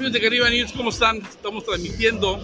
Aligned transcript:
amigos 0.00 0.14
de 0.14 0.20
Caribe 0.22 0.50
News? 0.50 0.72
¿Cómo 0.72 0.88
están? 0.88 1.18
Estamos 1.18 1.62
transmitiendo 1.62 2.40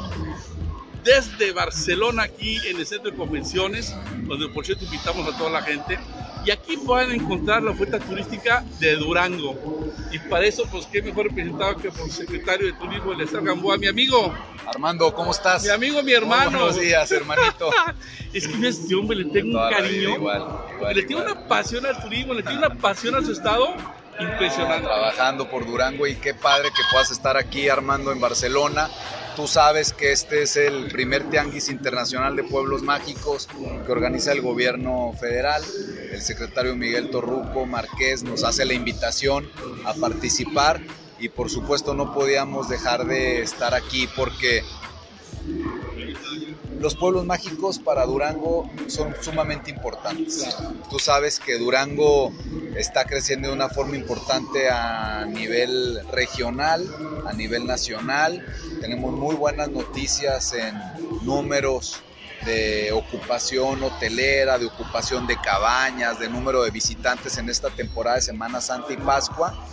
desde 1.02 1.52
Barcelona, 1.52 2.24
aquí 2.24 2.58
en 2.66 2.76
el 2.76 2.84
centro 2.84 3.10
de 3.10 3.16
convenciones, 3.16 3.96
donde 4.24 4.50
por 4.50 4.66
cierto 4.66 4.84
invitamos 4.84 5.26
a 5.26 5.38
toda 5.38 5.48
la 5.48 5.62
gente. 5.62 5.98
Y 6.44 6.50
aquí 6.50 6.76
pueden 6.76 7.12
encontrar 7.12 7.62
la 7.62 7.70
oferta 7.70 7.98
turística 7.98 8.62
de 8.78 8.96
Durango. 8.96 9.58
Y 10.12 10.18
para 10.18 10.44
eso, 10.44 10.64
pues 10.70 10.84
qué 10.92 11.00
mejor 11.00 11.28
representado 11.28 11.78
que 11.78 11.90
por 11.90 12.02
el 12.02 12.12
secretario 12.12 12.66
de 12.66 12.74
Turismo, 12.74 13.14
el 13.14 13.22
Estado 13.22 13.44
Gamboa, 13.44 13.78
mi 13.78 13.86
amigo. 13.86 14.34
Armando, 14.66 15.14
¿cómo 15.14 15.30
estás? 15.30 15.62
Mi 15.62 15.70
amigo, 15.70 16.02
mi 16.02 16.12
hermano. 16.12 16.58
Buenos 16.58 16.78
días, 16.78 17.10
hermanito. 17.10 17.70
es 18.34 18.46
que 18.46 18.66
a 18.66 18.68
este 18.68 18.94
hombre 18.94 19.16
le 19.16 19.24
tengo 19.32 19.58
un 19.58 19.70
cariño. 19.70 20.16
Igual, 20.16 20.46
igual, 20.76 20.94
le 20.94 21.02
tengo 21.04 21.22
una 21.22 21.48
pasión 21.48 21.86
al 21.86 21.98
turismo, 22.02 22.34
le 22.34 22.42
tengo 22.42 22.58
una 22.58 22.74
pasión 22.74 23.14
a 23.14 23.22
su 23.22 23.32
estado 23.32 23.74
impresionante. 24.18 24.86
Trabajando 24.86 25.48
por 25.50 25.66
Durango 25.66 26.06
y 26.06 26.16
qué 26.16 26.34
padre 26.34 26.68
que 26.70 26.82
puedas 26.90 27.10
estar 27.10 27.36
aquí, 27.36 27.68
Armando, 27.68 28.12
en 28.12 28.20
Barcelona. 28.20 28.88
Tú 29.36 29.46
sabes 29.46 29.92
que 29.92 30.12
este 30.12 30.42
es 30.42 30.56
el 30.56 30.88
primer 30.88 31.28
tianguis 31.28 31.68
internacional 31.68 32.36
de 32.36 32.44
pueblos 32.44 32.82
mágicos 32.82 33.48
que 33.84 33.92
organiza 33.92 34.32
el 34.32 34.40
gobierno 34.40 35.12
federal. 35.20 35.62
El 36.10 36.22
secretario 36.22 36.74
Miguel 36.74 37.10
Torruco 37.10 37.66
Márquez 37.66 38.22
nos 38.22 38.44
hace 38.44 38.64
la 38.64 38.72
invitación 38.72 39.50
a 39.84 39.92
participar 39.92 40.80
y 41.18 41.28
por 41.28 41.50
supuesto 41.50 41.94
no 41.94 42.14
podíamos 42.14 42.70
dejar 42.70 43.06
de 43.06 43.42
estar 43.42 43.74
aquí 43.74 44.08
porque 44.16 44.62
los 46.78 46.94
pueblos 46.94 47.24
mágicos 47.24 47.78
para 47.78 48.04
Durango 48.04 48.70
son 48.86 49.14
sumamente 49.20 49.70
importantes. 49.70 50.56
Tú 50.90 50.98
sabes 50.98 51.40
que 51.40 51.58
Durango 51.58 52.32
está 52.76 53.04
creciendo 53.04 53.48
de 53.48 53.54
una 53.54 53.68
forma 53.68 53.96
importante 53.96 54.68
a 54.68 55.24
nivel 55.26 56.00
regional, 56.12 56.86
a 57.26 57.32
nivel 57.32 57.66
nacional. 57.66 58.44
Tenemos 58.80 59.12
muy 59.12 59.34
buenas 59.34 59.70
noticias 59.70 60.52
en 60.52 60.74
números 61.22 62.02
de 62.44 62.92
ocupación 62.92 63.82
hotelera, 63.82 64.58
de 64.58 64.66
ocupación 64.66 65.26
de 65.26 65.36
cabañas, 65.40 66.18
de 66.18 66.28
número 66.28 66.62
de 66.62 66.70
visitantes 66.70 67.38
en 67.38 67.48
esta 67.48 67.70
temporada 67.70 68.16
de 68.16 68.22
Semana 68.22 68.60
Santa 68.60 68.92
y 68.92 68.96
Pascua. 68.96 69.66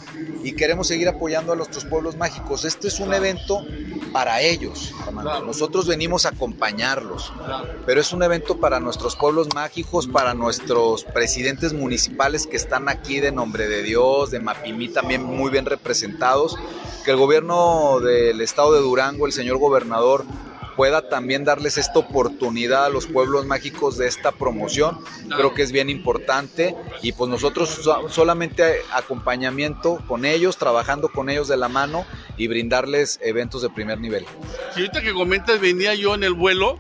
Y 0.43 0.53
queremos 0.53 0.87
seguir 0.87 1.07
apoyando 1.07 1.53
a 1.53 1.55
nuestros 1.55 1.85
pueblos 1.85 2.15
mágicos. 2.15 2.65
Este 2.65 2.87
es 2.87 2.99
un 2.99 3.13
evento 3.13 3.65
para 4.11 4.41
ellos. 4.41 4.93
Nosotros 5.45 5.87
venimos 5.87 6.25
a 6.25 6.29
acompañarlos. 6.29 7.33
Pero 7.85 7.99
es 7.99 8.13
un 8.13 8.23
evento 8.23 8.59
para 8.59 8.79
nuestros 8.79 9.15
pueblos 9.15 9.47
mágicos, 9.53 10.07
para 10.07 10.33
nuestros 10.33 11.03
presidentes 11.03 11.73
municipales 11.73 12.47
que 12.47 12.57
están 12.57 12.89
aquí 12.89 13.19
de 13.19 13.31
nombre 13.31 13.67
de 13.67 13.83
Dios, 13.83 14.31
de 14.31 14.39
Mapimí 14.39 14.89
también 14.89 15.23
muy 15.23 15.51
bien 15.51 15.65
representados. 15.65 16.57
Que 17.03 17.11
el 17.11 17.17
gobierno 17.17 17.99
del 17.99 18.39
estado 18.41 18.73
de 18.73 18.79
Durango, 18.79 19.25
el 19.25 19.33
señor 19.33 19.57
gobernador, 19.57 20.25
pueda 20.75 21.09
también 21.09 21.43
darles 21.43 21.77
esta 21.77 21.99
oportunidad 21.99 22.85
a 22.85 22.89
los 22.89 23.07
pueblos 23.07 23.45
mágicos 23.45 23.97
de 23.97 24.07
esta 24.07 24.31
promoción. 24.31 24.99
Creo 25.35 25.53
que 25.53 25.61
es 25.61 25.71
bien 25.71 25.89
importante 25.89 26.75
y 27.01 27.11
pues 27.11 27.29
nosotros 27.29 27.89
solamente 28.09 28.63
acompañamiento 28.91 30.03
con 30.07 30.25
ellos, 30.25 30.57
trabajando 30.57 31.09
con 31.09 31.29
ellos 31.29 31.47
de 31.47 31.57
la 31.57 31.69
mano 31.69 32.05
y 32.37 32.47
brindarles 32.47 33.19
eventos 33.23 33.61
de 33.61 33.69
primer 33.69 33.99
nivel. 33.99 34.25
Si 34.73 34.81
ahorita 34.81 35.01
que 35.01 35.13
comentas, 35.13 35.59
venía 35.59 35.93
yo 35.95 36.15
en 36.15 36.23
el 36.23 36.33
vuelo 36.33 36.79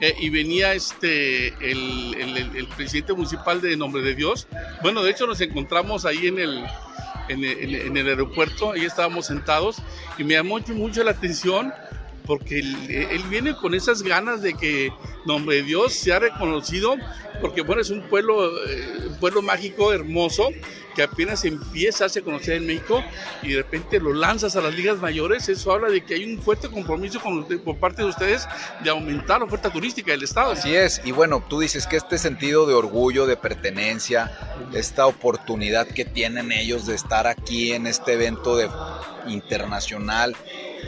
eh, 0.00 0.16
y 0.18 0.30
venía 0.30 0.74
este 0.74 1.48
el, 1.60 2.68
presidente 2.76 3.12
municipal 3.12 3.60
de 3.60 3.76
Nombre 3.76 4.02
de 4.02 4.14
Dios. 4.14 4.48
Bueno, 4.82 5.02
de 5.02 5.10
hecho 5.10 5.26
nos 5.26 5.40
encontramos 5.40 6.04
ahí 6.04 6.26
en 6.26 6.38
el, 6.38 6.64
en 7.28 7.96
el, 7.96 8.08
aeropuerto, 8.08 8.72
ahí 8.72 8.84
estábamos 8.84 9.26
sentados 9.26 9.76
y 10.18 10.24
me 10.24 10.34
llamó 10.34 10.58
mucho 10.74 11.04
la 11.04 11.12
atención 11.12 11.72
porque 12.26 12.60
él, 12.60 13.22
viene 13.30 13.54
con 13.56 13.74
esas 13.74 14.02
ganas 14.02 14.42
de 14.42 14.54
que 14.54 14.92
Nombre 15.24 15.56
de 15.56 15.62
Dios 15.62 15.92
sea 15.92 16.18
reconocido, 16.18 16.96
porque 17.40 17.62
bueno, 17.62 17.82
es 17.82 17.90
un 17.90 18.02
pueblo, 18.02 18.46
eh, 18.66 19.06
un 19.08 19.16
pueblo 19.18 19.42
mágico, 19.42 19.92
hermoso, 19.92 20.50
que 20.94 21.02
apenas 21.02 21.44
empieza 21.44 22.04
a 22.04 22.06
hacerse 22.06 22.24
conocer 22.24 22.56
en 22.56 22.66
México 22.66 23.02
y 23.42 23.50
de 23.50 23.56
repente 23.58 24.00
lo 24.00 24.12
lanzas 24.12 24.56
a 24.56 24.60
las 24.60 24.74
ligas 24.74 24.98
mayores, 24.98 25.48
eso 25.48 25.72
habla 25.72 25.88
de 25.88 26.04
que 26.04 26.14
hay 26.14 26.24
un 26.24 26.42
fuerte 26.42 26.68
compromiso 26.68 27.20
por 27.64 27.78
parte 27.78 28.02
de 28.02 28.08
ustedes 28.08 28.46
de 28.82 28.90
aumentar 28.90 29.38
la 29.38 29.46
oferta 29.46 29.70
turística 29.70 30.12
del 30.12 30.22
Estado. 30.22 30.52
Así 30.52 30.74
es, 30.74 31.00
y 31.04 31.12
bueno, 31.12 31.44
tú 31.48 31.60
dices 31.60 31.86
que 31.86 31.96
este 31.96 32.18
sentido 32.18 32.66
de 32.66 32.74
orgullo, 32.74 33.26
de 33.26 33.36
pertenencia, 33.36 34.30
esta 34.74 35.06
oportunidad 35.06 35.86
que 35.86 36.04
tienen 36.04 36.52
ellos 36.52 36.86
de 36.86 36.94
estar 36.94 37.26
aquí 37.26 37.72
en 37.72 37.86
este 37.86 38.14
evento 38.14 38.56
de, 38.56 38.68
internacional, 39.26 40.36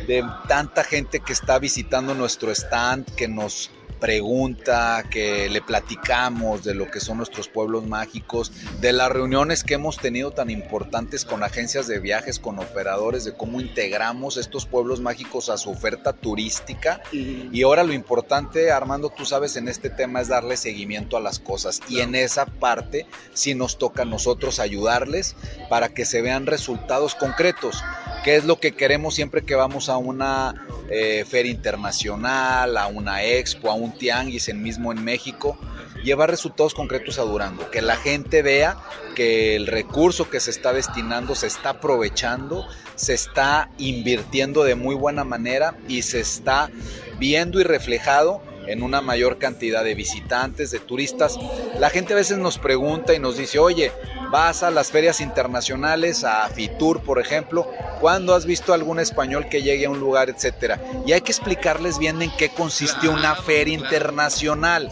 de 0.07 0.25
tanta 0.47 0.85
gente 0.85 1.21
que 1.21 1.33
está 1.33 1.59
visitando 1.59 2.15
nuestro 2.15 2.51
stand, 2.51 3.07
que 3.17 3.29
nos 3.29 3.71
pregunta, 4.05 5.03
que 5.11 5.49
le 5.49 5.63
platicamos 5.63 6.63
de 6.63 6.75
lo 6.75 6.91
que 6.91 7.01
son 7.01 7.17
nuestros 7.17 7.49
pueblos 7.49 7.87
mágicos, 7.87 8.53
de 8.83 8.93
las 8.93 9.11
reuniones 9.11 9.65
que 9.65 9.73
hemos 9.73 9.97
tenido 9.97 10.31
tan 10.31 10.51
importantes 10.51 11.25
con 11.25 11.43
agencias 11.43 11.87
de 11.87 12.01
viajes, 12.01 12.39
con 12.39 12.59
operadores, 12.59 13.25
de 13.25 13.35
cómo 13.35 13.63
integramos 13.63 14.37
estos 14.37 14.67
pueblos 14.67 15.01
mágicos 15.01 15.49
a 15.49 15.57
su 15.57 15.71
oferta 15.71 16.13
turística. 16.13 17.01
Y 17.13 17.63
ahora 17.63 17.83
lo 17.83 17.95
importante, 17.95 18.71
Armando, 18.71 19.09
tú 19.09 19.25
sabes, 19.25 19.57
en 19.57 19.69
este 19.69 19.89
tema 19.89 20.21
es 20.21 20.29
darle 20.29 20.59
seguimiento 20.59 21.17
a 21.17 21.21
las 21.21 21.39
cosas. 21.39 21.81
Y 21.89 22.01
en 22.01 22.15
esa 22.15 22.45
parte 22.45 23.07
sí 23.33 23.55
nos 23.55 23.79
toca 23.79 24.03
a 24.03 24.05
nosotros 24.05 24.61
ayudarles 24.61 25.35
para 25.71 25.89
que 25.89 26.05
se 26.05 26.21
vean 26.21 26.45
resultados 26.45 27.15
concretos 27.15 27.83
que 28.25 28.37
es 28.37 28.47
lo 28.47 28.59
que 28.59 28.73
queremos 28.73 29.15
siempre 29.15 29.43
que 29.43 29.55
vamos 29.55 29.91
a 29.91 29.99
una 29.99 30.55
eh, 30.89 31.27
feria 31.29 31.53
internacional, 31.53 32.79
a 32.79 32.87
una 32.87 33.23
expo, 33.23 33.71
a 33.71 33.75
un 33.75 33.94
tianguis 33.95 34.49
en 34.49 34.63
México, 35.03 35.59
llevar 36.03 36.31
resultados 36.31 36.75
concretos 36.75 37.19
a 37.19 37.23
Durango, 37.23 37.71
que 37.71 37.83
la 37.83 37.97
gente 37.97 38.43
vea 38.43 38.77
que 39.15 39.57
el 39.57 39.67
recurso 39.67 40.29
que 40.29 40.41
se 40.41 40.51
está 40.51 40.73
destinando 40.73 41.35
se 41.35 41.47
está 41.47 41.71
aprovechando, 41.71 42.67
se 42.95 43.15
está 43.15 43.71
invirtiendo 43.79 44.65
de 44.65 44.75
muy 44.75 44.95
buena 44.95 45.25
manera 45.25 45.77
y 45.89 46.03
se 46.03 46.21
está 46.21 46.71
viendo 47.19 47.61
y 47.61 47.65
reflejado 47.65 48.43
en 48.67 48.83
una 48.83 49.01
mayor 49.01 49.39
cantidad 49.39 49.85
de 49.85 49.95
visitantes, 49.95 50.71
de 50.71 50.81
turistas. 50.81 51.39
La 51.79 51.91
gente 51.91 52.13
a 52.13 52.17
veces 52.17 52.39
nos 52.39 52.59
pregunta 52.59 53.15
y 53.15 53.19
nos 53.19 53.37
dice, 53.37 53.59
oye, 53.59 53.93
vas 54.35 54.65
a 54.65 54.73
las 54.73 54.91
ferias 54.91 55.21
internacionales, 55.21 56.25
a 56.25 56.49
Fitur, 56.49 57.03
por 57.03 57.21
ejemplo, 57.21 57.71
¿cuándo 58.01 58.35
has 58.35 58.47
visto 58.47 58.75
algún 58.75 58.99
español 58.99 59.49
que 59.49 59.63
llegue 59.63 59.87
a 59.87 59.91
un 59.91 60.01
lugar, 60.01 60.29
etcétera? 60.29 60.81
Y 61.07 61.13
hay 61.13 61.21
que 61.21 61.31
explicarles 61.31 62.01
bien 62.01 62.21
en 62.21 62.37
qué 62.37 62.49
consiste 62.49 63.09
una 63.09 63.37
feria 63.37 63.75
internacional. 63.75 64.91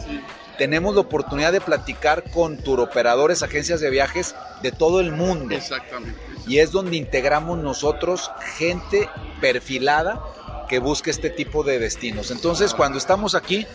Tenemos 0.57 0.95
la 0.95 1.01
oportunidad 1.01 1.51
de 1.51 1.59
platicar 1.59 2.23
con 2.31 2.55
turoperadores, 2.55 3.43
agencias 3.43 3.81
de 3.81 3.89
viajes 3.89 4.33
de 4.61 4.71
todo 4.71 5.01
el 5.01 5.11
mundo. 5.11 5.53
Exactamente. 5.53 6.17
Y 6.47 6.59
es 6.59 6.71
donde 6.71 6.95
integramos 6.95 7.57
nosotros 7.57 8.31
gente 8.55 9.09
perfilada 9.41 10.23
que 10.69 10.79
busque 10.79 11.11
este 11.11 11.29
tipo 11.29 11.65
de 11.65 11.79
destinos. 11.79 12.31
Entonces, 12.31 12.73
cuando 12.73 12.97
estamos 12.97 13.35
aquí, 13.35 13.67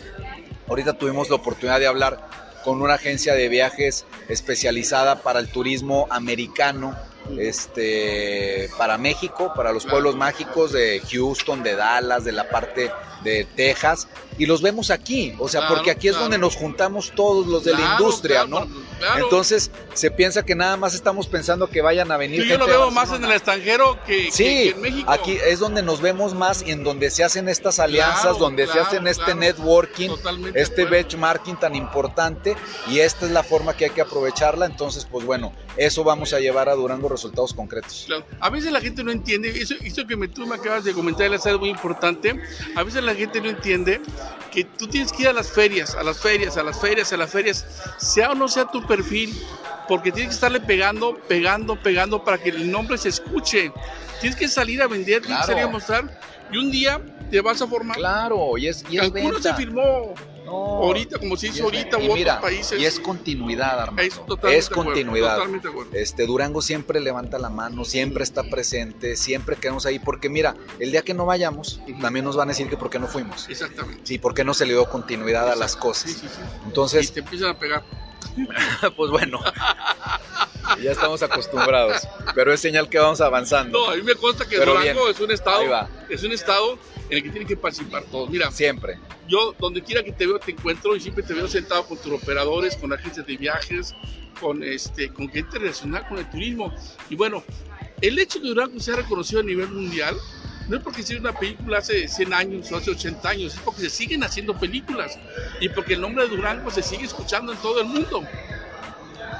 ahorita 0.67 0.95
tuvimos 0.95 1.29
la 1.29 1.37
oportunidad 1.37 1.79
de 1.79 1.89
hablar 1.89 2.27
con 2.69 2.83
una 2.83 2.97
agencia 2.97 3.35
de 3.35 3.49
viajes 3.49 4.05
especializada 4.29 5.23
para 5.23 5.41
el 5.41 5.49
turismo 5.49 6.07
americano, 6.11 6.95
este, 7.39 8.69
para 8.77 8.99
México, 8.99 9.55
para 9.57 9.73
los 9.73 9.87
pueblos 9.87 10.17
mágicos 10.17 10.73
de 10.73 11.01
Houston, 11.11 11.63
de 11.63 11.77
Dallas, 11.77 12.25
de 12.25 12.33
la 12.33 12.51
parte 12.51 12.91
de 13.25 13.47
Texas, 13.57 14.07
y 14.37 14.45
los 14.45 14.61
vemos 14.61 14.91
aquí, 14.91 15.35
o 15.39 15.49
sea, 15.49 15.67
porque 15.67 15.91
aquí 15.91 16.09
es 16.09 16.15
donde 16.15 16.37
nos 16.37 16.57
juntamos 16.57 17.11
todos 17.17 17.47
los 17.47 17.65
de 17.65 17.73
la 17.73 17.93
industria, 17.93 18.45
¿no? 18.45 18.69
Entonces 19.17 19.71
se 19.95 20.11
piensa 20.11 20.45
que 20.45 20.55
nada 20.55 20.77
más 20.77 20.95
estamos 20.95 21.27
pensando 21.27 21.69
que 21.69 21.83
vayan 21.83 22.11
a 22.13 22.17
venir. 22.17 22.45
yo 22.45 22.59
lo 22.59 22.67
veo 22.67 22.91
más 22.91 23.13
en 23.13 23.25
el 23.25 23.33
extranjero 23.33 23.99
que, 24.05 24.29
en 24.39 24.81
México. 24.81 25.11
Aquí 25.11 25.39
es 25.47 25.59
donde 25.59 25.83
nos 25.83 26.01
vemos 26.01 26.35
más 26.35 26.63
y 26.67 26.71
en 26.71 26.85
donde 26.85 27.11
se 27.11 27.25
hacen 27.25 27.49
estas 27.49 27.79
alianzas, 27.79 28.39
donde 28.39 28.67
se 28.67 28.79
hacen 28.79 29.07
este 29.07 29.35
networking, 29.35 30.11
este 30.55 30.85
benchmarking 30.85 31.59
tan 31.59 31.75
importante, 31.75 32.57
y 32.89 33.01
esta 33.01 33.27
es 33.27 33.33
la 33.33 33.43
forma 33.43 33.77
que 33.77 33.87
hay 33.87 33.91
que 33.91 34.01
aprovecharla. 34.01 34.67
Entonces, 34.67 35.07
pues 35.11 35.25
bueno, 35.25 35.53
eso 35.77 36.05
vamos 36.05 36.33
a 36.33 36.41
llevar 36.41 36.69
a 36.69 36.75
Durango 36.75 37.09
resultados 37.09 37.55
concretos. 37.55 38.09
A 38.41 38.51
veces 38.51 38.73
la 38.73 38.81
gente 38.81 39.05
no 39.05 39.13
entiende, 39.13 39.51
eso, 39.51 39.75
eso 39.81 40.07
que 40.07 40.17
me, 40.17 40.29
tú 40.29 40.47
me 40.47 40.57
acabas 40.57 40.85
de 40.85 40.93
comentar 40.93 41.33
es 41.33 41.47
algo 41.47 41.61
muy 41.61 41.71
importante. 41.71 42.41
A 42.75 42.83
veces 42.83 43.03
la 43.03 43.15
gente 43.15 43.41
no 43.41 43.51
entiende 43.51 44.01
que 44.51 44.65
tú 44.65 44.87
tienes 44.89 45.13
que 45.13 45.23
ir 45.23 45.29
a 45.29 45.33
las 45.33 45.51
ferias, 45.51 45.95
a 45.95 46.03
las 46.03 46.19
ferias, 46.19 46.57
a 46.57 46.63
las 46.63 46.81
ferias, 46.81 47.13
a 47.13 47.17
las 47.17 47.31
ferias, 47.31 47.67
sea 47.99 48.33
o 48.33 48.35
no 48.35 48.49
sea 48.49 48.67
tu 48.67 48.87
perfil, 48.89 49.39
porque 49.87 50.11
tienes 50.11 50.31
que 50.31 50.35
estarle 50.35 50.61
pegando, 50.61 51.17
pegando, 51.29 51.81
pegando 51.81 52.25
para 52.25 52.39
que 52.39 52.49
el 52.49 52.71
nombre 52.71 52.99
se 52.99 53.11
escuche. 53.11 53.73
Tienes 54.21 54.37
que 54.37 54.49
salir 54.49 54.83
a 54.83 54.89
vender, 54.89 55.23
tienes 55.23 55.41
que 55.43 55.47
salir 55.47 55.65
a 55.65 55.69
mostrar 55.69 56.19
y 56.51 56.57
un 56.57 56.71
día 56.71 57.01
te 57.31 57.41
vas 57.41 57.61
a 57.63 57.67
formar. 57.67 57.97
Claro, 57.97 58.57
y 58.57 58.69
es, 58.69 58.85
y 58.91 58.99
se 58.99 59.55
firmó 59.55 60.15
ahorita, 60.47 61.19
como 61.19 61.37
se 61.37 61.49
hizo 61.49 61.65
ahorita, 61.65 61.99
u 61.99 62.13
otros 62.13 62.37
países. 62.37 62.81
Y 62.81 62.85
es 62.85 62.99
continuidad, 63.01 63.81
Armando. 63.81 64.03
Es, 64.49 64.69
continuidad. 64.69 65.39
este, 65.93 66.27
Durango 66.27 66.63
siempre 66.63 67.01
levanta 67.01 67.39
la 67.39 67.51
mano, 67.51 67.85
siempre 67.85 68.25
está 68.25 68.45
presente, 68.45 69.17
siempre 69.17 69.57
quedamos 69.57 69.87
ahí, 69.87 69.99
porque 69.99 70.29
mira, 70.29 70.57
el 70.79 70.91
día 70.91 71.03
que 71.03 71.15
no 71.15 71.27
vayamos, 71.27 71.81
también 72.01 72.25
nos 72.25 72.37
van 72.37 72.49
a 72.49 72.53
decir 72.53 72.69
que 72.69 72.77
por 72.77 72.91
qué 72.91 72.99
no 72.99 73.07
fuimos. 73.07 73.49
Exactamente. 73.49 74.03
Sí, 74.05 74.19
por 74.19 74.35
qué 74.35 74.45
no 74.45 74.55
se 74.55 74.65
le 74.67 74.73
dio 74.73 74.89
continuidad 74.89 75.51
a 75.51 75.57
las 75.57 75.77
cosas. 75.77 76.11
Sí, 76.11 76.19
sí, 76.21 76.29
sí. 76.29 76.41
Entonces. 76.65 77.11
Y 77.11 77.13
te 77.13 77.21
empiezan 77.21 77.51
a 77.51 77.59
pegar. 77.59 77.85
pues 78.97 79.11
bueno. 79.11 79.41
ya 80.83 80.93
estamos 80.93 81.23
acostumbrados. 81.23 82.07
Pero 82.35 82.53
es 82.53 82.61
señal 82.61 82.89
que 82.89 82.99
vamos 82.99 83.21
avanzando. 83.21 83.79
No, 83.79 83.91
a 83.91 83.97
mí 83.97 84.03
me 84.03 84.15
consta 84.15 84.49
que 84.49 84.59
Durango 84.59 85.09
es 85.09 85.21
un 85.21 85.31
estado. 85.31 85.89
Es 86.09 86.23
un 86.23 86.33
estado 86.33 86.79
en 87.11 87.17
el 87.17 87.23
que 87.23 87.31
tienen 87.31 87.49
que 87.49 87.57
participar 87.57 88.05
todos. 88.05 88.31
Mira, 88.31 88.51
siempre. 88.51 88.99
Yo, 89.27 89.55
donde 89.59 89.83
quiera 89.83 90.03
que 90.03 90.13
te 90.13 90.27
veo, 90.27 90.39
te 90.39 90.53
encuentro 90.53 90.97
y 90.97 91.01
siempre 91.01 91.23
te 91.23 91.35
veo 91.35 91.49
sentado 91.49 91.87
con 91.87 91.99
tus 91.99 92.13
operadores, 92.13 92.77
con 92.77 92.93
agencias 92.93 93.27
de 93.27 93.37
viajes, 93.37 93.95
con, 94.41 94.63
este, 94.63 95.13
con 95.13 95.29
gente 95.29 95.59
relacionada 95.59 96.09
con 96.09 96.19
el 96.19 96.31
turismo. 96.31 96.73
Y 97.11 97.17
bueno, 97.17 97.43
el 98.01 98.19
hecho 98.19 98.39
de 98.39 98.43
que 98.43 98.49
Durango 98.49 98.81
sea 98.81 98.97
reconocido 98.97 99.41
a 99.41 99.45
nivel 99.45 99.69
mundial 99.69 100.17
no 100.69 100.77
es 100.77 100.83
porque 100.83 101.01
hicieron 101.01 101.27
una 101.27 101.39
película 101.39 101.79
hace 101.79 102.07
100 102.07 102.35
años 102.35 102.71
o 102.71 102.77
hace 102.77 102.91
80 102.91 103.29
años, 103.29 103.55
es 103.55 103.61
porque 103.61 103.83
se 103.83 103.91
siguen 103.91 104.23
haciendo 104.23 104.57
películas 104.57 105.19
y 105.61 105.69
porque 105.71 105.95
el 105.95 106.01
nombre 106.01 106.25
de 106.25 106.37
Durango 106.37 106.71
se 106.71 106.83
sigue 106.83 107.05
escuchando 107.05 107.53
en 107.53 107.59
todo 107.59 107.81
el 107.81 107.87
mundo. 107.87 108.23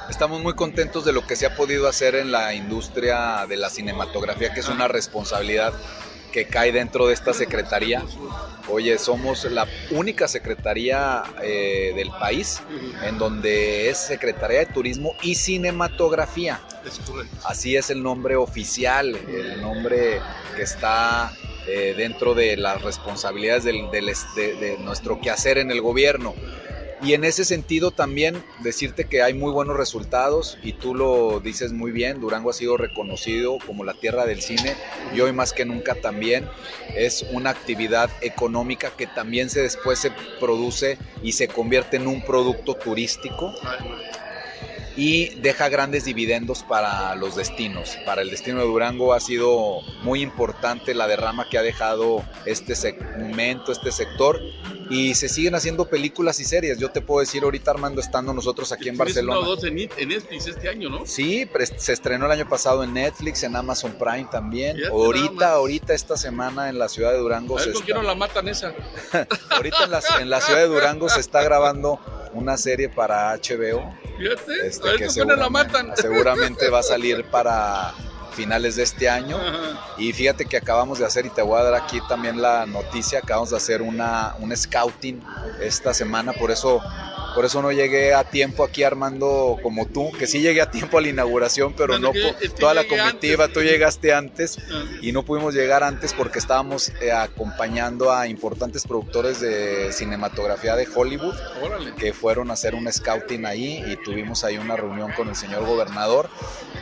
Estamos 0.09 0.43
muy 0.43 0.55
contentos 0.55 1.05
de 1.05 1.13
lo 1.13 1.27
que 1.27 1.37
se 1.37 1.45
ha 1.45 1.55
podido 1.55 1.87
hacer 1.87 2.15
en 2.15 2.33
la 2.33 2.55
industria 2.55 3.45
de 3.47 3.59
la 3.59 3.69
cinematografía, 3.69 4.55
que 4.55 4.61
es 4.61 4.69
una 4.69 4.89
responsabilidad 4.89 5.75
que 6.33 6.47
cae 6.47 6.73
dentro 6.73 7.07
de 7.07 7.15
esta 7.15 7.33
secretaría. 7.33 8.05
Oye, 8.69 8.99
somos 8.99 9.45
la 9.45 9.67
única 9.91 10.29
secretaría 10.29 11.23
eh, 11.43 11.93
del 11.97 12.11
país 12.11 12.61
en 13.03 13.17
donde 13.19 13.89
es 13.89 13.97
Secretaría 13.97 14.61
de 14.61 14.67
Turismo 14.67 15.15
y 15.23 15.35
Cinematografía. 15.35 16.61
Así 17.45 17.77
es 17.77 17.91
el 17.91 18.03
nombre 18.03 18.37
oficial, 18.37 19.17
el 19.17 19.61
nombre 19.63 20.21
que 20.55 20.63
está 20.63 21.33
eh, 21.67 21.95
dentro 21.97 22.35
de 22.35 22.57
las 22.57 22.83
responsabilidades 22.83 23.65
del, 23.65 23.91
de 23.91 24.77
nuestro 24.81 25.21
quehacer 25.21 25.59
en 25.59 25.71
el 25.71 25.81
gobierno. 25.81 26.35
Y 27.01 27.15
en 27.15 27.25
ese 27.25 27.45
sentido 27.45 27.93
también 27.93 28.43
decirte 28.59 29.05
que 29.05 29.23
hay 29.23 29.33
muy 29.33 29.53
buenos 29.53 29.77
resultados 29.77 30.59
y 30.63 30.73
tú 30.73 30.95
lo 30.97 31.39
dices 31.39 31.73
muy 31.73 31.93
bien, 31.93 32.21
Durango 32.21 32.51
ha 32.51 32.55
sido 32.55 32.77
reconocido 32.77 33.59
como 33.65 33.85
la 33.85 33.95
tierra 33.95 34.27
del 34.27 34.43
cine 34.43 34.75
y 35.15 35.21
hoy 35.21 35.33
más 35.33 35.53
que 35.53 35.65
nunca 35.65 35.95
también 35.95 36.51
es 36.97 37.25
una 37.31 37.51
actividad 37.51 38.11
económica 38.21 38.91
que 38.91 39.07
también 39.07 39.49
se 39.49 39.63
después 39.63 40.01
se 40.01 40.11
produce 40.41 40.99
y 41.23 41.33
se 41.33 41.49
convierte 41.49 41.99
en 41.99 42.09
un 42.09 42.21
producto 42.23 42.75
turístico 42.75 43.55
y 44.99 45.29
deja 45.37 45.69
grandes 45.69 46.05
dividendos 46.05 46.65
para 46.65 47.15
los 47.15 47.37
destinos. 47.37 47.97
Para 48.05 48.23
el 48.23 48.31
destino 48.31 48.59
de 48.59 48.67
Durango 48.67 49.15
ha 49.15 49.21
sido 49.21 49.81
muy 50.03 50.23
importante 50.23 50.93
la 50.93 51.07
derrama 51.07 51.49
que 51.49 51.57
ha 51.57 51.63
dejado 51.63 52.25
este 52.47 52.75
segmento, 52.75 53.71
este 53.71 53.93
sector 53.93 54.41
y 54.91 55.15
se 55.15 55.29
siguen 55.29 55.55
haciendo 55.55 55.89
películas 55.89 56.41
y 56.41 56.45
series. 56.45 56.79
Yo 56.79 56.91
te 56.91 57.01
puedo 57.01 57.21
decir 57.21 57.45
ahorita 57.45 57.71
Armando 57.71 58.01
estando 58.01 58.35
nosotros 58.35 58.73
aquí 58.73 58.89
en 58.89 58.97
Barcelona. 58.97 59.47
dos 59.47 59.63
en 59.63 59.77
Netflix 59.77 60.49
este 60.49 60.69
año, 60.69 60.91
¿no? 60.91 61.07
Sí, 61.07 61.49
se 61.77 61.93
estrenó 61.93 62.27
el 62.27 62.33
año 62.33 62.49
pasado 62.49 62.83
en 62.83 62.93
Netflix, 62.93 63.45
en 63.45 63.55
Amazon 63.55 63.93
Prime 63.93 64.27
también. 64.33 64.85
Ahorita, 64.85 65.53
ahorita 65.53 65.95
esta 65.95 66.17
semana 66.17 66.71
en 66.71 66.77
la 66.77 66.89
ciudad 66.89 67.13
de 67.13 67.19
Durango 67.19 67.57
A 67.57 67.65
ver, 67.65 67.73
se 67.73 67.79
está... 67.79 68.03
la 68.03 68.17
matan 68.17 68.49
esa? 68.49 68.75
ahorita 69.51 69.85
en 69.85 69.91
la, 69.93 70.03
en 70.21 70.29
la 70.29 70.41
ciudad 70.41 70.59
de 70.59 70.67
Durango 70.67 71.09
se 71.09 71.21
está 71.21 71.45
grabando 71.45 72.01
una 72.33 72.57
serie 72.57 72.89
para 72.89 73.35
HBO. 73.37 73.95
Fíjate, 74.19 74.67
este, 74.67 74.97
que 74.97 75.11
seguramente, 75.11 75.83
la 75.83 75.97
seguramente 75.97 76.69
va 76.71 76.81
a 76.81 76.83
salir 76.83 77.25
para 77.31 77.95
finales 78.33 78.77
de 78.77 78.85
este 78.85 79.09
año. 79.09 79.39
Y 79.97 80.13
fíjate 80.13 80.47
que 80.47 80.57
acabamos 80.57 80.99
de 80.99 81.07
hacer, 81.07 81.27
y 81.27 81.31
te 81.31 81.43
voy 81.43 81.59
a 81.59 81.65
dar 81.65 81.75
aquí 81.75 82.01
también 82.09 82.41
la 82.41 82.67
noticia, 82.67 83.19
acabamos 83.19 83.51
de 83.51 83.57
hacer 83.57 83.83
una, 83.83 84.37
un 84.39 84.57
scouting 84.57 85.21
esta 85.61 85.93
semana, 85.93 86.33
por 86.33 86.51
eso 86.51 86.81
por 87.35 87.45
eso 87.45 87.63
no 87.63 87.73
llegué 87.73 88.15
a 88.15 88.25
tiempo 88.25 88.65
aquí 88.65 88.83
Armando 88.83 89.59
como 89.63 89.87
tú, 89.87 90.11
que 90.13 90.27
sí 90.27 90.41
llegué 90.41 90.61
a 90.61 90.71
tiempo 90.71 90.99
a 90.99 91.01
la 91.01 91.09
inauguración, 91.09 91.75
pero 91.77 91.99
no 91.99 92.13
toda 92.59 92.75
la 92.75 92.85
comitiva, 92.85 93.49
tú 93.49 93.61
llegaste 93.61 94.13
antes 94.13 94.59
ah. 94.73 94.85
y 95.01 95.13
no 95.13 95.25
pudimos 95.25 95.55
llegar 95.55 95.83
antes 95.83 96.15
porque 96.15 96.39
estábamos 96.39 96.91
eh, 97.01 97.13
acompañando 97.13 98.13
a 98.13 98.27
importantes 98.27 98.87
productores 98.87 99.41
de 99.41 99.93
cinematografía 99.93 100.77
de 100.77 100.89
Hollywood 100.93 101.37
que 101.99 102.13
fueron 102.13 102.51
a 102.51 102.55
hacer 102.55 102.75
un 102.75 102.91
scouting 102.91 103.47
ahí 103.47 103.85
y 103.87 103.97
tuvimos 103.97 104.45
ahí 104.45 104.59
una 104.59 104.77
reunión 104.77 105.13
con 105.13 105.29
el 105.29 105.37
señor 105.37 105.65
gobernador. 105.65 106.29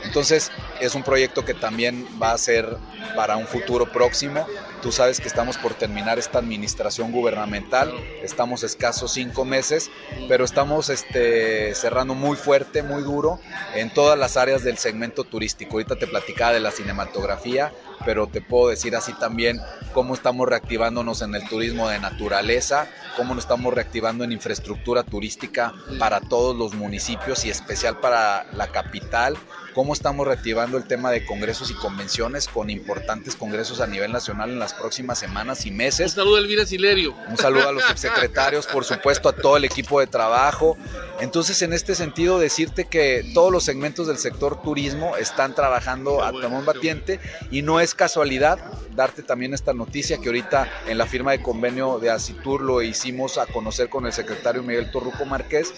Entonces 0.05 0.51
es 0.81 0.95
un 0.95 1.03
proyecto 1.03 1.45
que 1.45 1.55
también 1.55 2.07
va 2.21 2.33
a 2.33 2.39
ser 2.39 2.77
para 3.15 3.37
un 3.37 3.47
futuro 3.47 3.91
próximo. 3.91 4.47
Tú 4.87 4.93
sabes 4.93 5.21
que 5.21 5.27
estamos 5.27 5.59
por 5.59 5.75
terminar 5.75 6.17
esta 6.21 6.39
administración 6.39 7.11
gubernamental, 7.11 7.93
estamos 8.23 8.63
escasos 8.63 9.11
cinco 9.15 9.45
meses, 9.45 9.91
pero 10.29 10.45
estamos 10.45 10.91
este, 10.91 11.75
cerrando 11.75 12.15
muy 12.15 12.37
fuerte, 12.37 12.85
muy 12.85 13.03
duro 13.03 13.41
en 13.75 13.93
todas 13.93 14.17
las 14.17 14.37
áreas 14.37 14.63
del 14.63 14.79
segmento 14.79 15.25
turístico. 15.25 15.73
Ahorita 15.73 15.97
te 15.97 16.07
platicaba 16.07 16.53
de 16.53 16.61
la 16.61 16.71
cinematografía, 16.71 17.73
pero 18.05 18.27
te 18.27 18.41
puedo 18.41 18.69
decir 18.69 18.97
así 18.97 19.13
también 19.15 19.61
cómo 19.93 20.15
estamos 20.15 20.49
reactivándonos 20.49 21.23
en 21.23 21.35
el 21.35 21.49
turismo 21.49 21.89
de 21.89 21.99
naturaleza, 21.99 22.89
cómo 23.17 23.35
nos 23.35 23.45
estamos 23.45 23.73
reactivando 23.73 24.25
en 24.25 24.33
infraestructura 24.33 25.03
turística 25.03 25.73
para 25.99 26.21
todos 26.21 26.55
los 26.57 26.75
municipios 26.75 27.45
y 27.45 27.51
especial 27.51 27.99
para 27.99 28.47
la 28.53 28.69
capital, 28.69 29.37
cómo 29.75 29.93
estamos 29.93 30.27
reactivando 30.27 30.79
el 30.79 30.85
tema 30.85 31.11
de 31.11 31.25
congresos 31.25 31.71
y 31.71 31.75
convenciones 31.75 32.49
con 32.49 32.71
importantes 32.71 33.37
congresos 33.37 33.81
a 33.81 33.87
nivel 33.87 34.13
nacional 34.13 34.51
en 34.51 34.59
las 34.59 34.75
próximas 34.75 35.19
semanas 35.19 35.67
y 35.67 35.71
meses. 35.71 36.13
Un 36.13 36.17
saludo 36.17 36.37
a 36.37 36.41
Elvira 36.41 36.67
Silerio. 36.67 37.15
Un 37.29 37.37
saludo 37.37 37.69
a 37.69 37.73
los 37.73 37.85
subsecretarios, 37.85 38.67
por 38.67 38.85
supuesto, 38.85 39.29
a 39.29 39.33
todo 39.33 39.57
el 39.57 39.65
equipo 39.65 40.01
de 40.01 40.07
trabajo. 40.07 40.77
Entonces, 41.21 41.61
en 41.63 41.73
este 41.73 41.95
sentido, 41.95 42.39
decirte 42.39 42.87
que 42.87 43.31
todos 43.35 43.53
los 43.53 43.65
segmentos 43.65 44.07
del 44.07 44.19
sector 44.19 44.63
turismo 44.63 45.17
están 45.17 45.55
trabajando 45.55 46.23
a 46.23 46.33
tomón 46.33 46.65
batiente 46.65 47.21
y 47.51 47.63
no 47.63 47.81
es 47.81 47.86
casualidad 47.95 48.59
darte 48.95 49.23
también 49.23 49.55
esta 49.55 49.73
noticia 49.73 50.19
que 50.19 50.29
ahorita 50.29 50.69
en 50.89 50.99
la 50.99 51.07
firma 51.07 51.33
de 51.33 51.43
convenio 51.43 51.99
de 51.99 52.11
Asitur 52.11 52.63
lo 52.63 52.83
hicimos 52.83 53.39
a 53.39 53.47
conocer 53.47 53.89
con 53.89 54.07
el 54.07 54.13
secretario 54.13 54.63
Miguel 54.63 54.91
Torruco 54.91 55.25
Márquez, 55.27 55.73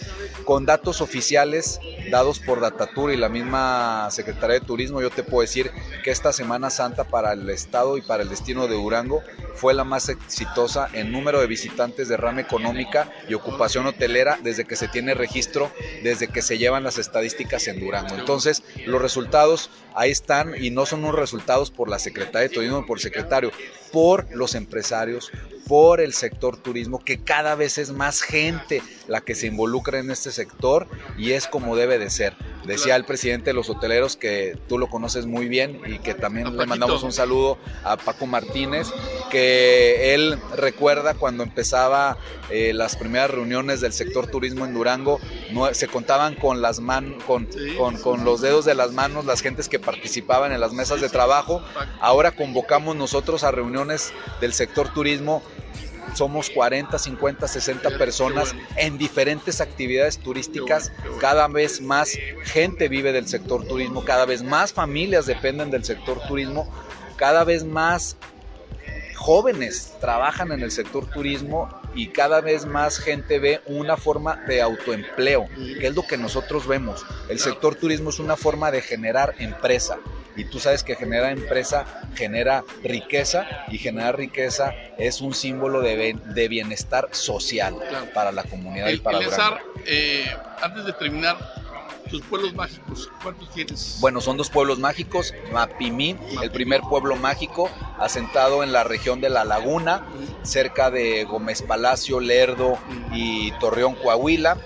con 0.45 0.65
datos 0.67 1.01
oficiales 1.01 1.81
dados 2.11 2.39
por 2.39 2.61
Datatur 2.61 3.13
y 3.13 3.17
la 3.17 3.29
misma 3.29 4.09
Secretaría 4.11 4.61
de 4.61 4.67
Turismo, 4.67 5.01
yo 5.03 5.11
te 5.11 5.23
puedo 5.23 5.43
decir 5.43 5.71
que 6.09 6.13
esta 6.13 6.33
Semana 6.33 6.71
Santa 6.71 7.05
para 7.05 7.35
el 7.35 7.51
estado 7.51 7.99
y 7.99 8.01
para 8.01 8.23
el 8.23 8.31
destino 8.31 8.67
de 8.67 8.77
Durango 8.77 9.23
fue 9.55 9.75
la 9.75 9.85
más 9.85 10.09
exitosa 10.09 10.89
en 10.95 11.13
número 11.13 11.39
de 11.39 11.47
visitantes 11.47 12.09
de 12.09 12.17
rama 12.17 12.41
económica 12.41 13.13
y 13.29 13.35
ocupación 13.35 13.85
hotelera 13.85 14.39
desde 14.43 14.65
que 14.65 14.75
se 14.75 14.89
tiene 14.89 15.13
registro, 15.13 15.71
desde 16.03 16.29
que 16.29 16.41
se 16.41 16.57
llevan 16.57 16.83
las 16.83 16.97
estadísticas 16.97 17.69
en 17.69 17.81
Durango. 17.81 18.15
Entonces, 18.15 18.63
los 18.87 19.03
resultados 19.03 19.69
ahí 19.95 20.11
están 20.11 20.55
y 20.59 20.71
no 20.71 20.87
son 20.87 21.01
unos 21.01 21.15
resultados 21.15 21.71
por 21.71 21.91
la 21.91 21.99
Secretaría 21.99 22.49
de 22.49 22.55
Turismo, 22.55 22.87
por 22.87 22.97
el 22.97 23.03
secretario, 23.03 23.53
por 23.93 24.35
los 24.35 24.55
empresarios, 24.55 25.31
por 25.67 26.01
el 26.01 26.15
sector 26.15 26.57
turismo, 26.57 27.05
que 27.05 27.23
cada 27.23 27.55
vez 27.55 27.77
es 27.77 27.93
más 27.93 28.23
gente 28.23 28.81
la 29.09 29.21
que 29.21 29.35
se 29.35 29.49
involucra 29.49 29.99
en 29.99 30.11
este 30.11 30.33
sector 30.33 30.89
y 31.19 31.33
es 31.33 31.47
como 31.47 31.77
debe 31.77 31.99
de 31.99 32.09
ser. 32.09 32.35
Decía 32.65 32.97
el 32.97 33.05
presidente 33.05 33.51
de 33.51 33.55
los 33.55 33.71
hoteleros 33.71 34.17
que 34.17 34.59
tú 34.69 34.79
lo 34.79 34.89
conoces 34.89 35.27
muy 35.27 35.49
bien 35.49 35.81
y 35.87 35.99
que 35.99 36.15
también 36.15 36.57
le 36.57 36.67
mandamos 36.67 37.03
un 37.03 37.13
saludo 37.13 37.59
a 37.85 37.97
Paco 37.97 38.27
Martínez, 38.27 38.89
que 39.31 40.15
él 40.15 40.39
recuerda 40.55 41.15
cuando 41.15 41.45
empezaba 41.45 42.19
eh, 42.51 42.73
las 42.75 42.97
primeras 42.97 43.31
reuniones 43.31 43.81
del 43.81 43.93
sector 43.93 44.27
turismo 44.27 44.65
en 44.65 44.75
Durango, 44.75 45.19
se 45.73 45.89
contaban 45.89 46.35
con 46.35 46.61
las 46.61 46.81
man, 46.81 47.17
con, 47.27 47.49
con, 47.79 47.97
con 47.99 48.25
los 48.25 48.41
dedos 48.41 48.65
de 48.65 48.75
las 48.75 48.93
manos 48.93 49.25
las 49.25 49.41
gentes 49.41 49.69
que 49.69 49.79
participaban 49.79 50.53
en 50.53 50.61
las 50.61 50.73
mesas 50.73 51.01
de 51.01 51.09
trabajo. 51.09 51.63
Ahora 52.01 52.33
convocamos 52.33 52.97
nosotros 52.97 53.45
a 53.45 53.51
reuniones 53.51 54.13
del 54.41 54.53
sector 54.53 54.89
turismo 54.89 55.43
somos 56.15 56.51
40, 56.51 56.99
50, 56.99 57.49
60 57.49 57.99
personas 57.99 58.55
en 58.77 58.99
diferentes 58.99 59.61
actividades 59.61 60.19
turísticas. 60.19 60.93
Cada 61.21 61.49
vez 61.49 61.81
más 61.81 62.17
gente 62.45 62.89
vive 62.89 63.13
del 63.13 63.29
sector 63.29 63.67
turismo, 63.67 64.05
cada 64.05 64.27
vez 64.27 64.43
más 64.43 64.73
familias 64.73 65.27
dependen 65.27 65.71
del 65.71 65.85
sector 65.85 66.21
turismo, 66.27 66.71
cada 67.17 67.45
vez 67.45 67.65
más 67.65 68.17
jóvenes 69.17 69.95
trabajan 70.01 70.53
en 70.53 70.63
el 70.63 70.71
sector 70.71 71.07
turismo 71.07 71.69
y 71.95 72.09
cada 72.09 72.41
vez 72.41 72.65
más 72.65 72.99
gente 72.99 73.39
ve 73.39 73.61
una 73.67 73.97
forma 73.97 74.37
de 74.47 74.63
autoempleo, 74.63 75.49
que 75.81 75.87
es 75.89 75.95
lo 75.95 76.07
que 76.07 76.17
nosotros 76.17 76.67
vemos. 76.67 77.05
El 77.29 77.39
sector 77.41 77.75
turismo 77.75 78.11
es 78.11 78.21
una 78.21 78.37
forma 78.37 78.71
de 78.71 78.81
generar 78.81 79.35
empresa 79.39 79.99
y 80.39 80.45
tú 80.45 80.61
sabes 80.61 80.85
que 80.85 80.95
generar 80.95 81.33
empresa 81.33 81.85
genera 82.15 82.65
riqueza 82.85 83.47
y 83.69 83.77
generar 83.77 84.17
riqueza 84.17 84.73
es 84.97 85.21
un 85.21 85.35
símbolo 85.35 85.81
de, 85.83 86.17
de 86.27 86.49
bienestar 86.49 87.09
social 87.11 87.77
para 88.15 88.31
la 88.31 88.45
comunidad 88.45 88.89
y 88.89 88.99
para 88.99 89.19
Durango. 89.19 89.59
Eh, 89.85 90.25
antes 90.63 90.85
de 90.85 90.93
terminar, 90.93 91.37
tus 92.09 92.23
pueblos 92.23 92.55
mágicos, 92.55 93.11
¿cuántos 93.23 93.51
tienes? 93.51 93.99
Bueno, 94.01 94.21
son 94.21 94.37
dos 94.37 94.49
pueblos 94.49 94.79
mágicos, 94.79 95.35
Mapimí, 95.53 96.17
el 96.41 96.51
primer 96.53 96.83
pueblo 96.83 97.17
mágico, 97.17 97.69
asentado 97.99 98.63
en 98.63 98.73
la 98.73 98.85
región 98.85 99.21
de 99.21 99.31
La 99.31 99.45
Laguna, 99.45 100.07
cerca 100.43 100.91
de 100.91 101.25
Gómez 101.25 101.63
Palacio, 101.63 102.21
Lerdo 102.21 102.79
y 103.13 103.51
Torreón, 103.59 103.97
Coahuila. 103.97 104.57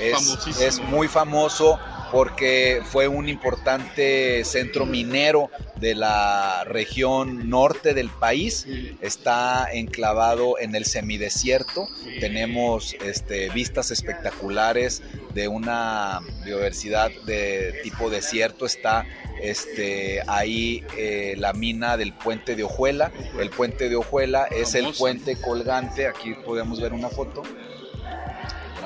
Es, 0.00 0.60
es 0.60 0.80
muy 0.80 1.08
famoso 1.08 1.78
porque 2.10 2.80
fue 2.84 3.08
un 3.08 3.28
importante 3.28 4.44
centro 4.44 4.86
minero 4.86 5.50
de 5.76 5.94
la 5.94 6.64
región 6.64 7.48
norte 7.48 7.94
del 7.94 8.08
país. 8.08 8.66
Está 9.00 9.68
enclavado 9.72 10.58
en 10.58 10.74
el 10.74 10.84
semidesierto. 10.84 11.88
Tenemos 12.20 12.94
este, 13.04 13.50
vistas 13.50 13.90
espectaculares 13.90 15.02
de 15.34 15.48
una 15.48 16.20
biodiversidad 16.44 17.10
de 17.26 17.80
tipo 17.82 18.10
desierto. 18.10 18.66
Está 18.66 19.06
este, 19.40 20.22
ahí 20.26 20.84
eh, 20.96 21.34
la 21.38 21.52
mina 21.52 21.96
del 21.96 22.12
puente 22.12 22.56
de 22.56 22.64
Ojuela. 22.64 23.12
El 23.38 23.50
puente 23.50 23.88
de 23.88 23.96
Ojuela 23.96 24.46
es 24.46 24.74
el 24.74 24.92
puente 24.94 25.36
colgante. 25.36 26.06
Aquí 26.06 26.34
podemos 26.44 26.80
ver 26.80 26.92
una 26.92 27.08
foto 27.08 27.42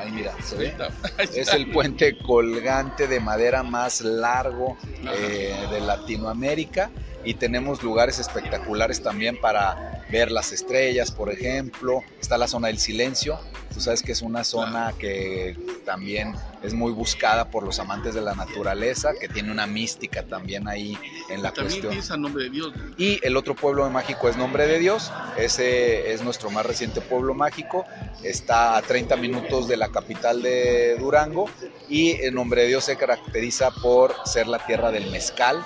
Ahí 0.02 0.10
mira, 0.10 0.34
¿se 0.42 0.56
ve? 0.56 0.74
Es 1.34 1.48
el 1.54 1.70
puente 1.70 2.18
colgante 2.18 3.06
de 3.06 3.20
madera 3.20 3.62
más 3.62 4.00
largo 4.00 4.76
eh, 5.16 5.54
de 5.70 5.80
Latinoamérica. 5.80 6.90
Y 7.24 7.34
tenemos 7.34 7.84
lugares 7.84 8.18
espectaculares 8.18 9.00
también 9.00 9.40
para 9.40 10.02
ver 10.10 10.32
las 10.32 10.50
estrellas, 10.50 11.12
por 11.12 11.30
ejemplo. 11.30 12.02
Está 12.20 12.36
la 12.36 12.48
zona 12.48 12.66
del 12.66 12.78
silencio, 12.78 13.38
tú 13.72 13.80
sabes 13.80 14.02
que 14.02 14.12
es 14.12 14.22
una 14.22 14.44
zona 14.44 14.92
que 14.98 15.56
también 15.84 16.34
es 16.62 16.74
muy 16.74 16.92
buscada 16.92 17.50
por 17.50 17.64
los 17.64 17.78
amantes 17.78 18.14
de 18.14 18.20
la 18.20 18.34
naturaleza, 18.34 19.12
que 19.18 19.28
tiene 19.28 19.50
una 19.50 19.66
mística 19.66 20.22
también 20.22 20.68
ahí 20.68 20.96
en 21.28 21.42
la 21.42 21.52
también 21.52 21.82
cuestión. 21.82 22.22
Nombre 22.22 22.44
de 22.44 22.50
Dios. 22.50 22.72
Y 22.98 23.18
el 23.22 23.36
otro 23.36 23.54
pueblo 23.54 23.88
mágico 23.90 24.28
es 24.28 24.36
Nombre 24.36 24.66
de 24.66 24.78
Dios, 24.78 25.10
ese 25.36 26.12
es 26.12 26.22
nuestro 26.22 26.50
más 26.50 26.66
reciente 26.66 27.00
pueblo 27.00 27.34
mágico, 27.34 27.84
está 28.22 28.76
a 28.76 28.82
30 28.82 29.16
minutos 29.16 29.66
de 29.68 29.76
la 29.76 29.88
capital 29.88 30.42
de 30.42 30.96
Durango 30.98 31.48
y 31.88 32.12
el 32.12 32.34
Nombre 32.34 32.62
de 32.62 32.68
Dios 32.68 32.84
se 32.84 32.96
caracteriza 32.96 33.70
por 33.70 34.14
ser 34.24 34.46
la 34.46 34.64
tierra 34.64 34.90
del 34.90 35.10
mezcal, 35.10 35.64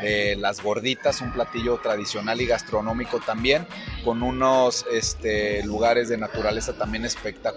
de 0.00 0.36
las 0.36 0.62
gorditas, 0.62 1.20
un 1.20 1.32
platillo 1.32 1.78
tradicional 1.82 2.40
y 2.40 2.46
gastronómico 2.46 3.18
también, 3.20 3.66
con 4.04 4.22
unos 4.22 4.86
este, 4.92 5.62
lugares 5.64 6.08
de 6.08 6.16
naturaleza 6.16 6.72
también 6.72 7.04
espectaculares 7.04 7.47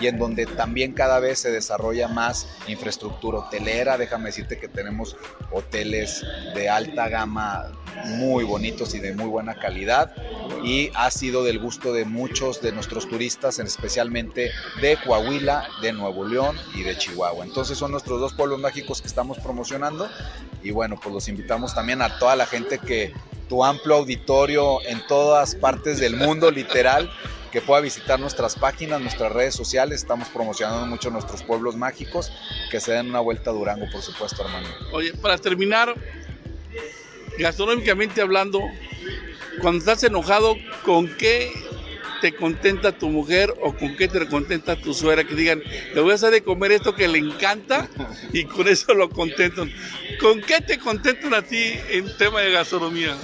y 0.00 0.06
en 0.06 0.18
donde 0.18 0.46
también 0.46 0.92
cada 0.92 1.20
vez 1.20 1.40
se 1.40 1.50
desarrolla 1.50 2.08
más 2.08 2.48
infraestructura 2.66 3.38
hotelera. 3.38 3.98
Déjame 3.98 4.26
decirte 4.26 4.58
que 4.58 4.68
tenemos 4.68 5.16
hoteles 5.50 6.24
de 6.54 6.68
alta 6.68 7.08
gama 7.08 7.72
muy 8.04 8.44
bonitos 8.44 8.94
y 8.94 9.00
de 9.00 9.14
muy 9.14 9.26
buena 9.26 9.54
calidad 9.54 10.14
y 10.62 10.90
ha 10.94 11.10
sido 11.10 11.44
del 11.44 11.58
gusto 11.58 11.92
de 11.92 12.04
muchos 12.04 12.60
de 12.60 12.72
nuestros 12.72 13.08
turistas, 13.08 13.58
especialmente 13.58 14.50
de 14.80 14.96
Coahuila, 15.04 15.66
de 15.82 15.92
Nuevo 15.92 16.24
León 16.24 16.56
y 16.74 16.82
de 16.82 16.96
Chihuahua. 16.96 17.44
Entonces 17.44 17.78
son 17.78 17.92
nuestros 17.92 18.20
dos 18.20 18.34
pueblos 18.34 18.60
mágicos 18.60 19.00
que 19.00 19.08
estamos 19.08 19.38
promocionando 19.38 20.08
y 20.62 20.70
bueno, 20.70 20.98
pues 21.00 21.14
los 21.14 21.28
invitamos 21.28 21.74
también 21.74 22.02
a 22.02 22.18
toda 22.18 22.36
la 22.36 22.46
gente 22.46 22.78
que 22.78 23.12
tu 23.48 23.64
amplio 23.64 23.96
auditorio 23.96 24.82
en 24.86 25.04
todas 25.06 25.54
partes 25.54 25.98
del 25.98 26.16
mundo, 26.16 26.50
literal, 26.50 27.10
que 27.50 27.60
pueda 27.60 27.80
visitar 27.80 28.20
nuestras 28.20 28.56
páginas, 28.56 29.00
nuestras 29.00 29.32
redes 29.32 29.54
sociales. 29.54 30.00
Estamos 30.00 30.28
promocionando 30.28 30.86
mucho 30.86 31.10
nuestros 31.10 31.42
pueblos 31.42 31.76
mágicos, 31.76 32.30
que 32.70 32.80
se 32.80 32.92
den 32.92 33.08
una 33.08 33.20
vuelta 33.20 33.50
a 33.50 33.52
Durango, 33.52 33.86
por 33.90 34.02
supuesto, 34.02 34.44
hermano. 34.44 34.68
Oye, 34.92 35.12
para 35.14 35.38
terminar, 35.38 35.94
gastronómicamente 37.38 38.20
hablando, 38.20 38.60
cuando 39.60 39.78
estás 39.78 40.02
enojado, 40.04 40.56
¿con 40.84 41.08
qué 41.16 41.52
te 42.20 42.34
contenta 42.34 42.92
tu 42.92 43.08
mujer 43.08 43.54
o 43.62 43.74
con 43.74 43.96
qué 43.96 44.08
te 44.08 44.26
contenta 44.26 44.76
tu 44.76 44.92
suegra? 44.92 45.24
Que 45.24 45.34
digan, 45.34 45.62
le 45.94 46.00
voy 46.00 46.12
a 46.12 46.14
hacer 46.14 46.30
de 46.30 46.42
comer 46.42 46.72
esto 46.72 46.94
que 46.94 47.08
le 47.08 47.18
encanta 47.18 47.88
y 48.32 48.44
con 48.44 48.68
eso 48.68 48.94
lo 48.94 49.08
contentan. 49.08 49.72
¿Con 50.20 50.40
qué 50.40 50.60
te 50.60 50.78
contentan 50.78 51.34
a 51.34 51.42
ti 51.42 51.74
en 51.90 52.16
tema 52.16 52.40
de 52.40 52.52
gastronomía? 52.52 53.16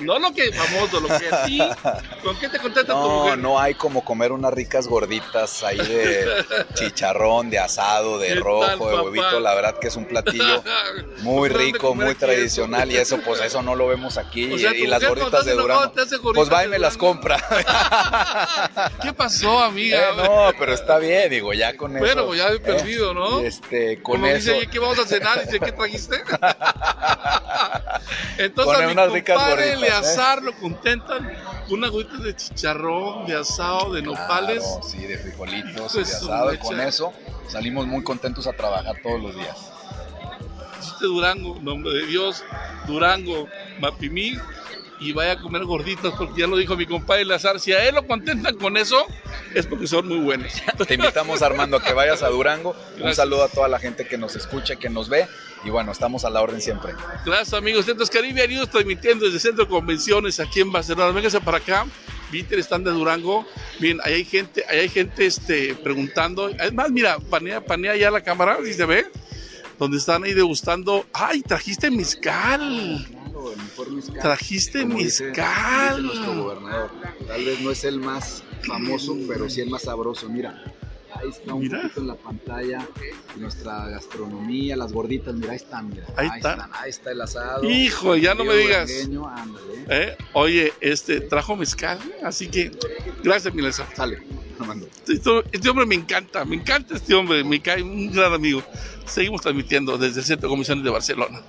No 0.00 0.18
lo 0.18 0.32
que 0.32 0.52
famoso, 0.52 1.00
lo 1.00 1.08
que 1.08 1.30
sí. 1.46 1.60
¿Con 2.22 2.38
qué 2.38 2.48
te 2.48 2.58
contenta 2.58 2.92
no, 2.92 3.02
tu 3.02 3.08
mujer? 3.08 3.38
No, 3.38 3.58
hay 3.58 3.74
como 3.74 4.04
comer 4.04 4.32
unas 4.32 4.52
ricas 4.52 4.86
gorditas 4.88 5.62
ahí 5.62 5.78
de 5.78 6.44
chicharrón, 6.74 7.50
de 7.50 7.58
asado, 7.58 8.18
de 8.18 8.34
rojo, 8.34 8.88
de 8.88 9.00
huevito. 9.00 9.40
La 9.40 9.54
verdad 9.54 9.78
que 9.78 9.88
es 9.88 9.96
un 9.96 10.06
platillo 10.06 10.62
muy 11.18 11.48
rico, 11.48 11.94
muy 11.94 12.14
tradicional 12.14 12.90
y 12.90 12.96
eso, 12.96 13.18
pues 13.24 13.40
eso 13.40 13.62
no 13.62 13.74
lo 13.74 13.88
vemos 13.88 14.18
aquí. 14.18 14.44
y, 14.44 14.86
las 14.86 15.06
gorditas 15.06 15.44
de 15.44 15.54
Durango. 15.54 15.92
Pues 16.34 16.52
va 16.52 16.64
y 16.64 16.68
me 16.68 16.78
las 16.78 16.96
compra. 16.96 17.36
¿Qué 19.02 19.12
pasó, 19.12 19.62
amiga? 19.62 20.10
Eh, 20.10 20.16
no, 20.16 20.52
pero 20.58 20.72
está 20.74 20.98
bien, 20.98 21.30
digo, 21.30 21.52
ya 21.52 21.76
con 21.76 21.96
eso. 21.96 22.04
Bueno, 22.04 22.34
ya 22.34 22.48
he 22.48 22.60
perdido, 22.60 23.14
¿no? 23.14 23.40
Este, 23.40 24.02
con 24.02 24.16
Como 24.16 24.26
eso. 24.26 24.52
Dice, 24.52 24.66
¿qué 24.68 24.78
vamos 24.78 24.98
a 24.98 25.06
cenar? 25.06 25.44
Dice, 25.44 25.60
¿qué 25.60 25.72
trajiste? 25.72 26.22
Entonces, 28.38 28.76
Con 28.76 28.98
a 28.98 29.06
mi 29.06 29.22
compadre 29.22 29.76
le 29.76 29.88
¿eh? 29.88 29.92
lo 30.42 30.52
contentan 30.54 31.30
una 31.70 31.86
agüita 31.86 32.18
de 32.18 32.36
chicharrón, 32.36 33.26
de 33.26 33.36
asado, 33.36 33.92
de 33.92 34.02
nopales. 34.02 34.62
Claro, 34.62 34.82
sí, 34.82 34.98
de 34.98 35.18
frijolitos, 35.18 35.92
de 35.94 36.02
asado, 36.02 36.52
y 36.52 36.58
con 36.58 36.80
eso 36.80 37.12
salimos 37.48 37.86
muy 37.86 38.02
contentos 38.02 38.46
a 38.46 38.52
trabajar 38.52 38.96
todos 39.02 39.22
los 39.22 39.34
días. 39.34 39.72
Este 40.80 41.06
Durango, 41.06 41.58
nombre 41.60 41.92
de 41.92 42.06
Dios, 42.06 42.44
Durango, 42.86 43.48
Mapimí, 43.80 44.38
y 45.00 45.12
vaya 45.12 45.32
a 45.32 45.40
comer 45.40 45.64
gorditas, 45.64 46.12
porque 46.16 46.40
ya 46.40 46.46
lo 46.46 46.56
dijo 46.56 46.76
mi 46.76 46.86
compadre 46.86 47.24
Lazar, 47.24 47.60
si 47.60 47.72
a 47.72 47.84
él 47.86 47.94
lo 47.94 48.06
contentan 48.06 48.56
con 48.56 48.76
eso, 48.76 49.06
es 49.56 49.66
porque 49.66 49.86
son 49.86 50.06
muy 50.06 50.18
buenos. 50.18 50.52
Te 50.86 50.94
invitamos, 50.94 51.40
Armando, 51.40 51.78
a 51.78 51.82
que 51.82 51.92
vayas 51.94 52.22
a 52.22 52.28
Durango. 52.28 52.76
Un 53.00 53.14
saludo 53.14 53.44
a 53.44 53.48
toda 53.48 53.68
la 53.68 53.78
gente 53.78 54.06
que 54.06 54.18
nos 54.18 54.36
escucha, 54.36 54.76
que 54.76 54.90
nos 54.90 55.08
ve. 55.08 55.26
Y 55.64 55.70
bueno, 55.70 55.92
estamos 55.92 56.24
a 56.26 56.30
la 56.30 56.42
orden 56.42 56.60
siempre. 56.60 56.92
Gracias 57.24 57.54
amigos, 57.54 57.86
Centros 57.86 58.10
Caribe 58.10 58.46
News 58.46 58.70
transmitiendo 58.70 59.24
desde 59.24 59.40
Centro 59.40 59.64
de 59.64 59.70
Convenciones 59.70 60.38
aquí 60.40 60.60
en 60.60 60.70
Barcelona. 60.70 61.10
Vénganse 61.10 61.40
para 61.40 61.56
acá, 61.56 61.86
Víter 62.30 62.58
están 62.58 62.84
de 62.84 62.90
Durango. 62.90 63.46
Bien, 63.80 63.98
ahí 64.04 64.12
hay 64.14 64.24
gente, 64.24 64.62
ahí 64.68 64.80
hay 64.80 64.88
gente 64.90 65.24
este, 65.26 65.74
preguntando. 65.74 66.50
Además, 66.60 66.90
mira, 66.90 67.18
panea, 67.18 67.64
panea 67.64 67.96
ya 67.96 68.10
la 68.10 68.20
cámara, 68.20 68.58
si 68.62 68.74
se 68.74 68.84
ve, 68.84 69.06
donde 69.78 69.96
están 69.96 70.22
ahí 70.24 70.34
degustando. 70.34 71.06
¡Ay, 71.14 71.40
trajiste 71.40 71.90
mezcal! 71.90 73.06
Trajiste 74.20 74.82
Como 74.82 74.98
dice- 74.98 75.24
mezcal. 75.24 76.02
dice 76.02 76.02
nuestro 76.02 76.42
gobernador. 76.42 76.90
Tal 77.26 77.44
vez 77.44 77.60
no 77.60 77.70
es 77.70 77.84
el 77.84 77.98
más 77.98 78.42
famoso, 78.62 79.16
pero 79.28 79.48
sí 79.48 79.60
el 79.60 79.70
más 79.70 79.82
sabroso. 79.82 80.28
Mira, 80.28 80.62
ahí 81.14 81.28
está 81.30 81.54
un 81.54 81.60
Mira. 81.60 81.82
poquito 81.82 82.00
en 82.00 82.06
la 82.08 82.14
pantalla 82.14 82.88
nuestra 83.36 83.88
gastronomía, 83.88 84.76
las 84.76 84.92
gorditas. 84.92 85.34
Mira, 85.34 85.50
ahí 85.50 85.56
están, 85.56 85.88
mira. 85.88 86.06
Ahí 86.16 86.26
está. 86.36 86.52
están, 86.52 86.70
ahí 86.74 86.90
está 86.90 87.10
el 87.12 87.20
asado. 87.20 87.64
Hijo, 87.68 88.16
ya 88.16 88.34
no 88.34 88.44
me 88.44 88.54
digas. 88.54 88.90
Ándale. 89.02 89.84
¿Eh? 89.88 90.16
Oye, 90.32 90.72
este, 90.80 91.20
trajo 91.20 91.56
mezcal, 91.56 91.98
así 92.22 92.48
que 92.48 92.70
gracias, 93.22 93.54
Milesa. 93.54 93.86
Sale, 93.94 94.18
Armando. 94.58 94.88
Este, 95.06 95.30
este 95.52 95.68
hombre 95.68 95.86
me 95.86 95.94
encanta, 95.94 96.44
me 96.44 96.56
encanta 96.56 96.96
este 96.96 97.14
hombre, 97.14 97.44
me 97.44 97.60
cae 97.60 97.82
un 97.82 98.12
gran 98.12 98.32
amigo. 98.32 98.62
Seguimos 99.06 99.40
transmitiendo 99.42 99.96
desde 99.98 100.20
el 100.20 100.26
Centro 100.26 100.48
de 100.48 100.52
Comisiones 100.54 100.84
de 100.84 100.90
Barcelona. 100.90 101.40